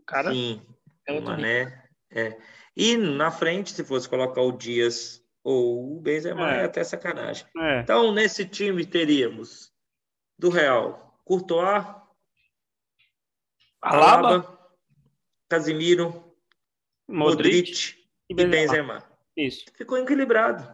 [0.06, 0.62] Cara, Sim,
[1.08, 1.84] é o Mané.
[2.12, 2.38] É.
[2.76, 7.46] E na frente, se fosse colocar o Dias ou o Benzema é, é até sacanagem.
[7.58, 7.80] É.
[7.80, 9.72] Então, nesse time teríamos
[10.38, 11.86] do Real, Courtois,
[13.82, 14.60] Alaba, Alaba
[15.48, 16.36] Casimiro,
[17.08, 17.96] Modric, Modric
[18.30, 18.52] e Benzema.
[18.52, 19.15] Benzema.
[19.36, 19.66] Isso.
[19.76, 20.68] Ficou equilibrado.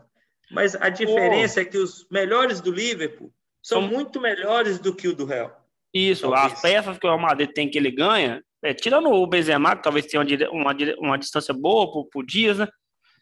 [0.51, 1.63] Mas a diferença oh.
[1.63, 5.55] é que os melhores do Liverpool são, muito melhores do que o do Real.
[5.93, 6.53] Isso, talvez.
[6.53, 9.83] as peças que o Real Madrid tem que ele ganha, é, tirando o Benzema, que
[9.83, 12.67] talvez tenha uma, uma, uma distância boa por, por dias, né?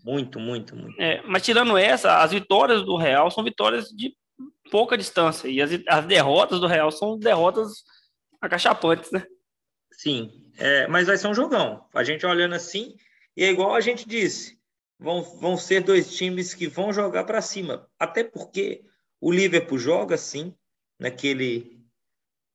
[0.04, 1.00] Muito, muito, muito.
[1.00, 4.16] É, mas tirando essa, as vitórias do Real são vitórias de
[4.72, 5.48] pouca distância.
[5.48, 7.84] E as, as derrotas do Real são derrotas
[8.42, 9.24] acachapantes, né?
[9.92, 11.86] Sim, é, mas vai ser um jogão.
[11.94, 12.96] A gente olhando assim,
[13.36, 14.59] e é igual a gente disse:
[15.00, 17.88] vão, vão ser dois times que vão jogar para cima.
[17.98, 18.84] Até porque
[19.22, 20.54] o Liverpool joga assim,
[21.00, 21.80] naquele,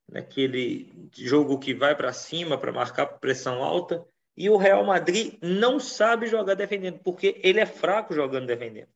[0.09, 4.05] naquele jogo que vai para cima para marcar pressão alta.
[4.37, 8.89] E o Real Madrid não sabe jogar defendendo, porque ele é fraco jogando defendendo.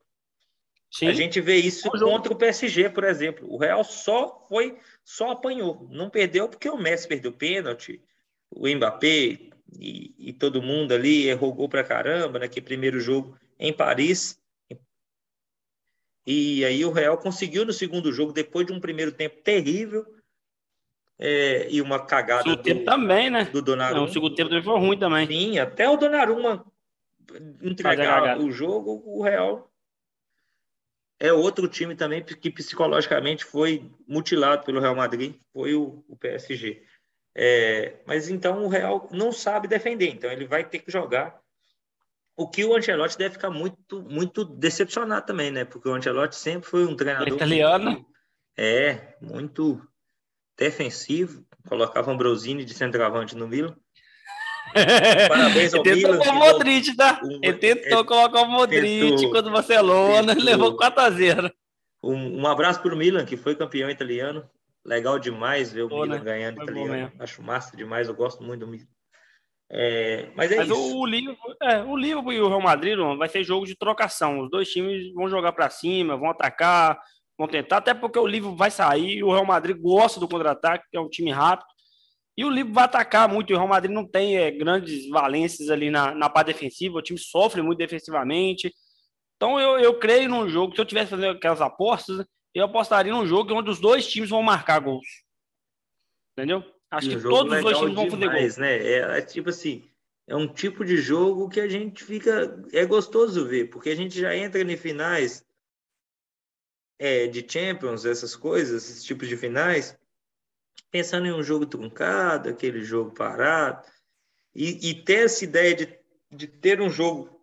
[0.91, 1.09] Sim.
[1.09, 3.47] A gente vê isso contra o PSG, por exemplo.
[3.53, 5.87] O Real só foi, só apanhou.
[5.91, 8.03] Não perdeu porque o Messi perdeu pênalti,
[8.51, 13.73] o Mbappé e, e todo mundo ali errou gol pra caramba naquele primeiro jogo em
[13.73, 14.41] Paris.
[16.27, 20.07] E aí o Real conseguiu no segundo jogo, depois de um primeiro tempo terrível,
[21.19, 22.49] é, e uma cagada.
[22.49, 23.45] O do, tempo também, né?
[23.47, 24.01] Do Donnarumma.
[24.01, 25.27] Não, o segundo tempo também foi ruim também.
[25.27, 26.65] Sim, até o Donnarumma
[27.63, 29.71] entregar o jogo, o Real
[31.21, 36.83] é outro time também que psicologicamente foi mutilado pelo Real Madrid, foi o, o PSG.
[37.41, 41.39] É, mas então o Real não sabe defender, então ele vai ter que jogar.
[42.37, 45.65] O que o Ancelotti deve ficar muito, muito decepcionado também, né?
[45.65, 47.29] Porque o Ancelotti sempre foi um treinador.
[47.29, 47.93] Italiano.
[47.93, 48.07] Muito,
[48.59, 49.81] é, muito
[50.59, 51.47] defensivo.
[51.69, 53.77] Colocava Ambrosini de centroavante no Milan.
[55.29, 57.21] Parabéns ao Ele tentou com o Modric, tá?
[57.23, 61.53] Um, ele tentou é, colocar o Modric tentou, contra o Barcelona e levou 4x0.
[62.03, 64.45] Um, um abraço para o Milan, que foi campeão italiano.
[64.89, 66.25] Legal demais ver o Pô, Milan né?
[66.25, 67.13] ganhando foi italiano.
[67.19, 68.87] Acho massa demais, eu gosto muito do Milan.
[69.71, 70.97] É, mas é mas isso.
[70.97, 74.41] O, Liverpool, é, o Liverpool e o Real Madrid vai ser jogo de trocação.
[74.41, 76.99] Os dois times vão jogar para cima, vão atacar,
[77.37, 79.23] vão tentar, até porque o Liverpool vai sair.
[79.23, 81.69] O Real Madrid gosta do contra-ataque, é um time rápido.
[82.35, 83.53] E o Liverpool vai atacar muito.
[83.53, 86.99] O Real Madrid não tem é, grandes valências ali na, na parte defensiva.
[86.99, 88.73] O time sofre muito defensivamente.
[89.37, 90.75] Então eu, eu creio num jogo.
[90.75, 92.25] Se eu tivesse fazendo aquelas apostas,
[92.55, 95.25] eu apostaria num jogo onde os dois times vão marcar gols.
[96.33, 96.65] Entendeu?
[96.91, 98.57] Acho e que todos os dois times vão fazer gols.
[98.57, 98.77] Né?
[98.77, 99.89] É, é tipo assim.
[100.27, 102.63] É um tipo de jogo que a gente fica.
[102.73, 105.45] É gostoso ver, porque a gente já entra em finais
[106.99, 109.97] é, de Champions, essas coisas, esses tipos de finais,
[110.91, 113.87] pensando em um jogo truncado, aquele jogo parado,
[114.55, 115.99] e, e ter essa ideia de,
[116.31, 117.39] de ter um jogo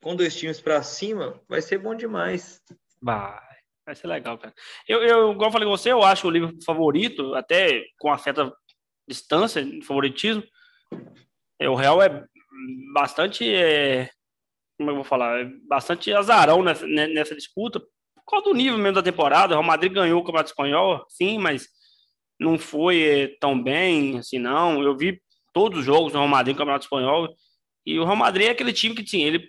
[0.00, 2.62] com dois times para cima, vai ser bom demais.
[3.00, 3.51] Vai,
[3.84, 4.54] vai ser legal, cara.
[4.88, 8.18] Eu, eu, igual eu falei com você, eu acho o livro favorito, até com a
[8.18, 8.52] certa
[9.08, 10.42] distância, favoritismo.
[11.58, 12.24] É, o Real é
[12.92, 14.10] bastante, é,
[14.78, 18.94] como eu vou falar, é bastante azarão nessa, nessa disputa, por causa do nível mesmo
[18.94, 19.54] da temporada.
[19.54, 21.68] O Real Madrid ganhou o Campeonato Espanhol, sim, mas
[22.38, 24.82] não foi eh, tão bem assim, não.
[24.82, 25.20] Eu vi
[25.52, 27.28] todos os jogos do Real Madrid no Campeonato Espanhol
[27.84, 29.48] e o Real Madrid é aquele time que sim, ele,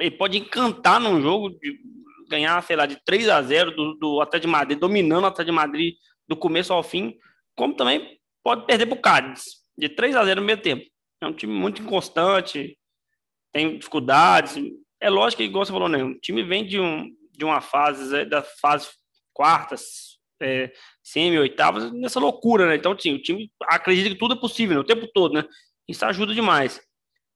[0.00, 1.78] ele pode encantar num jogo de
[2.28, 5.52] ganhar, sei lá, de 3 a 0 do, do Atlético de Madrid, dominando o Atlético
[5.52, 5.94] de Madrid
[6.28, 7.16] do começo ao fim,
[7.56, 9.44] como também pode perder para o Cádiz,
[9.76, 10.84] de 3 a 0 no meio tempo.
[11.20, 12.78] É um time muito inconstante,
[13.52, 14.56] tem dificuldades.
[15.00, 16.02] É lógico que, igual você falou, né?
[16.02, 18.88] O time vem de, um, de uma fase, é, da fase
[19.32, 22.76] quartas, é, semi, oitavas, nessa loucura, né?
[22.76, 24.80] Então, assim, o time acredita que tudo é possível, né?
[24.80, 25.44] o tempo todo, né?
[25.88, 26.80] Isso ajuda demais.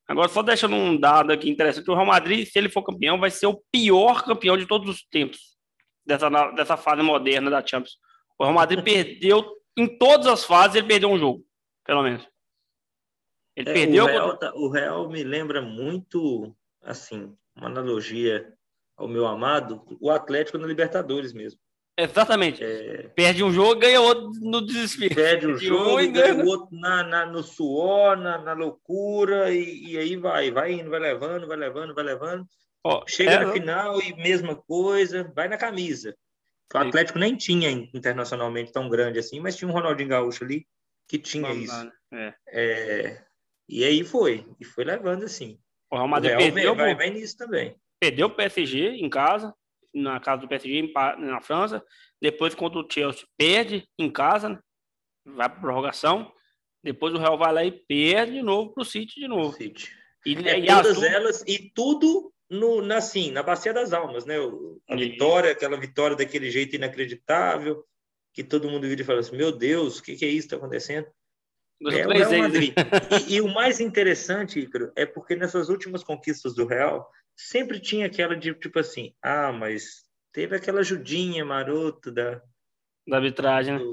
[0.09, 3.31] Agora, só deixando um dado aqui interessante, o Real Madrid, se ele for campeão, vai
[3.31, 5.59] ser o pior campeão de todos os tempos
[6.07, 7.99] dessa, dessa fase moderna da Champions.
[8.39, 9.45] O Real Madrid perdeu,
[9.77, 11.45] em todas as fases, ele perdeu um jogo,
[11.85, 12.27] pelo menos.
[13.55, 14.05] Ele é, perdeu...
[14.05, 18.51] O Real, tá, o Real me lembra muito, assim, uma analogia
[18.97, 21.61] ao meu amado, o Atlético na Libertadores mesmo.
[21.99, 22.63] Exatamente.
[22.63, 23.09] É...
[23.09, 25.17] Perde um jogo, ganha outro no desespero.
[25.17, 29.93] Perde um jogo, e ganha o outro na, na, no suor, na, na loucura, e,
[29.93, 32.47] e, aí vai, vai indo, vai levando, vai levando, vai levando.
[32.85, 33.45] Ó, Chega é...
[33.45, 36.17] na final e mesma coisa, vai na camisa.
[36.73, 40.67] O Atlético nem tinha internacionalmente tão grande assim, mas tinha um Ronaldinho Gaúcho ali
[41.09, 41.93] que tinha Vamos isso.
[42.13, 42.35] É.
[42.49, 43.23] É...
[43.69, 45.59] E aí foi, e foi levando assim.
[45.91, 47.75] O Real Madrid perdeu, vai, vai nisso também.
[47.99, 49.53] Perdeu o PSG em casa,
[49.95, 51.85] na casa do PSG na França.
[52.21, 54.59] Depois, contra o Chelsea, perde em casa, né?
[55.25, 56.33] vai para prorrogação.
[56.83, 59.53] Depois o Real vai lá e perde de novo para o City de novo.
[59.53, 59.91] City.
[60.25, 64.37] E, é, e todas elas, e tudo no, na, assim, na Bacia das Almas, né?
[64.89, 67.85] A vitória, aquela vitória daquele jeito inacreditável,
[68.33, 70.55] que todo mundo vira e fala assim: meu Deus, o que, que é isso que
[70.55, 71.07] está acontecendo?
[71.83, 72.75] É o Real Madrid.
[73.29, 78.07] e, e, o mais interessante, Ícaro, é porque nessas últimas conquistas do Real, sempre tinha
[78.07, 82.43] aquela de tipo assim, ah, mas teve aquela ajudinha maroto da,
[83.07, 83.79] da arbitragem.
[83.79, 83.85] Né?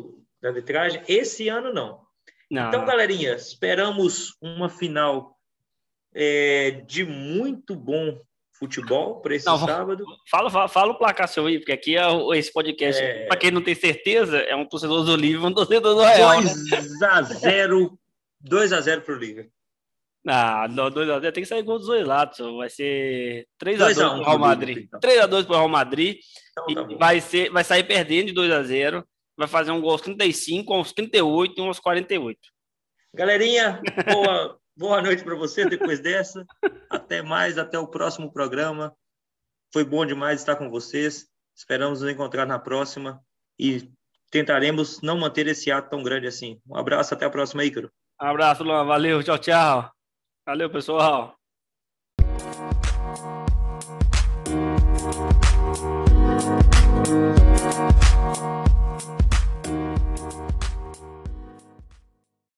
[0.42, 1.02] da arbitragem.
[1.08, 2.02] Esse ano não.
[2.50, 2.88] não então, não.
[2.88, 5.38] galerinha, esperamos uma final
[6.14, 8.20] é, de muito bom
[8.58, 10.04] futebol para esse não, sábado.
[10.30, 13.28] Fala, fala, fala, o placar seu aí, porque aqui é esse podcast, é...
[13.28, 16.42] para quem não tem certeza, é um torcedor do Liverpool, um torcedor do Real.
[16.42, 17.08] 2 né?
[17.10, 18.00] a 0
[18.40, 19.55] 2 a 0 pro Liverpool.
[20.28, 22.38] Ah, 2x0 tem que sair gol dos dois lados.
[22.58, 24.90] Vai ser 3x2 pro Real Madrid.
[24.96, 25.44] 3x2 então.
[25.46, 26.18] pro Real Madrid.
[26.52, 29.04] Então, tá e vai, ser, vai sair perdendo de 2x0.
[29.38, 32.40] Vai fazer um gol aos 35, aos 38 e uns 48.
[33.14, 36.46] Galerinha, boa, boa noite para você depois dessa.
[36.90, 38.96] Até mais, até o próximo programa.
[39.72, 41.28] Foi bom demais estar com vocês.
[41.56, 43.22] Esperamos nos encontrar na próxima
[43.60, 43.90] e
[44.32, 46.60] tentaremos não manter esse ato tão grande assim.
[46.68, 47.92] Um abraço, até a próxima, Ícaro.
[48.22, 48.86] Um abraço, Luan.
[48.86, 49.95] Valeu, tchau, tchau.
[50.46, 51.36] Valeu, pessoal.